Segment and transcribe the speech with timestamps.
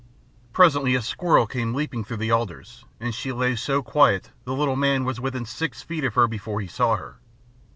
[0.51, 4.75] Presently a squirrel came leaping through the alders, and she lay so quiet the little
[4.75, 7.19] man was within six feet of her before he saw her.